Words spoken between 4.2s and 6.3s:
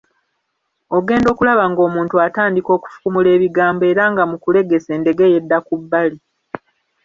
mu kulegesa endegeya edda ku bbali.